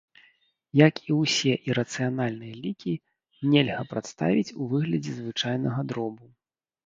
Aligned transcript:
Як 0.87 0.95
і 1.09 1.15
ўсе 1.23 1.51
ірацыянальныя 1.69 2.55
лікі, 2.63 2.93
нельга 3.51 3.83
прадставіць 3.91 4.55
у 4.59 4.69
выглядзе 4.71 5.13
звычайнага 5.19 5.81
дробу. 5.93 6.23